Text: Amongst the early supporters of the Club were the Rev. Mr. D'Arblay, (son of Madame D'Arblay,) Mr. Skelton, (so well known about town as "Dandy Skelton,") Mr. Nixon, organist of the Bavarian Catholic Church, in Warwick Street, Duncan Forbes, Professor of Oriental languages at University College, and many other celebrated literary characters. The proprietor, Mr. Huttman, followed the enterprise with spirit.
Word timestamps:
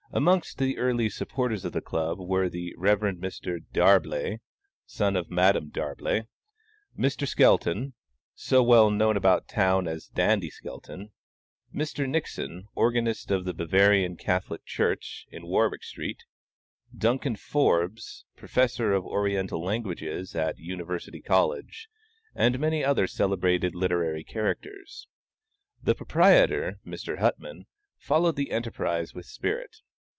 Amongst 0.13 0.57
the 0.57 0.77
early 0.77 1.09
supporters 1.09 1.63
of 1.63 1.71
the 1.71 1.79
Club 1.79 2.19
were 2.19 2.49
the 2.49 2.75
Rev. 2.77 2.99
Mr. 2.99 3.63
D'Arblay, 3.71 4.39
(son 4.85 5.15
of 5.15 5.31
Madame 5.31 5.69
D'Arblay,) 5.69 6.23
Mr. 6.99 7.25
Skelton, 7.25 7.93
(so 8.35 8.61
well 8.61 8.91
known 8.91 9.15
about 9.15 9.47
town 9.47 9.87
as 9.87 10.07
"Dandy 10.09 10.49
Skelton,") 10.49 11.11
Mr. 11.73 12.09
Nixon, 12.09 12.67
organist 12.75 13.31
of 13.31 13.45
the 13.45 13.53
Bavarian 13.53 14.17
Catholic 14.17 14.65
Church, 14.65 15.27
in 15.31 15.47
Warwick 15.47 15.81
Street, 15.81 16.25
Duncan 16.93 17.37
Forbes, 17.37 18.25
Professor 18.35 18.91
of 18.91 19.05
Oriental 19.05 19.63
languages 19.63 20.35
at 20.35 20.59
University 20.59 21.21
College, 21.21 21.87
and 22.35 22.59
many 22.59 22.83
other 22.83 23.07
celebrated 23.07 23.73
literary 23.75 24.25
characters. 24.25 25.07
The 25.81 25.95
proprietor, 25.95 26.79
Mr. 26.85 27.19
Huttman, 27.19 27.65
followed 27.97 28.35
the 28.35 28.51
enterprise 28.51 29.13
with 29.13 29.25
spirit. 29.25 29.77